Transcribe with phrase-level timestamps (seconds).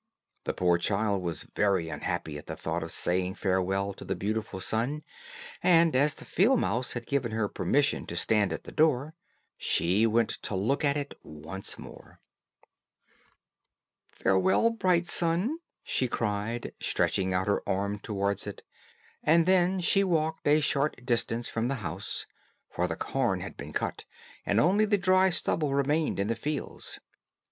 [0.45, 4.59] The poor child was very unhappy at the thought of saying farewell to the beautiful
[4.59, 5.03] sun,
[5.61, 9.13] and as the field mouse had given her permission to stand at the door,
[9.59, 12.19] she went to look at it once more.
[14.07, 18.63] "Farewell bright sun," she cried, stretching out her arm towards it;
[19.21, 22.25] and then she walked a short distance from the house;
[22.71, 24.05] for the corn had been cut,
[24.47, 26.97] and only the dry stubble remained in the fields.